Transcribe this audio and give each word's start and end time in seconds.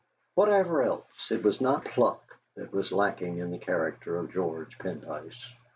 Whatever 0.33 0.81
else, 0.81 1.29
it 1.29 1.43
was 1.43 1.61
not 1.61 1.85
pluck 1.85 2.35
that 2.55 2.73
was 2.73 2.91
lacking 2.91 3.37
in 3.37 3.51
the 3.51 3.59
character 3.59 4.17
of 4.17 4.33
George 4.33 4.75
Pendyce. 4.79 5.43